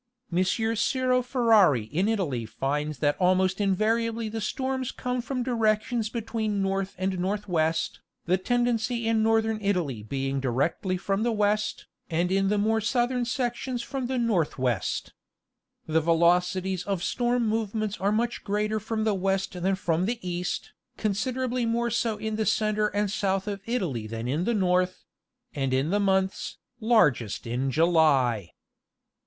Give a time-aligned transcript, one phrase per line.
[0.35, 0.43] M.
[0.43, 6.95] Ciro Ferari in Italy finds that almost invariably the storms come from directions between north
[6.97, 12.57] and northwest, the tendency in northern Italy being directly from the west, and in the
[12.57, 15.13] more southern sections from the north west.
[15.85, 20.73] The velocities of storm movements are much greater from the west than from the east,
[20.97, 25.03] considerably more so in the centre and south of Italy than in the north;
[25.53, 28.53] and in the months, largest in July.